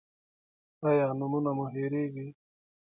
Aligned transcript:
ایا 0.87 1.07
نومونه 1.19 1.51
مو 1.57 1.65
هیریږي؟ 1.73 2.27